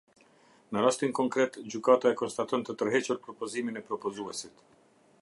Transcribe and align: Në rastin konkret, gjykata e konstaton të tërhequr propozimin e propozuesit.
Në 0.75 0.81
rastin 0.85 1.13
konkret, 1.19 1.59
gjykata 1.73 2.13
e 2.13 2.17
konstaton 2.23 2.67
të 2.71 2.77
tërhequr 2.83 3.23
propozimin 3.29 3.81
e 3.83 3.89
propozuesit. 3.93 4.69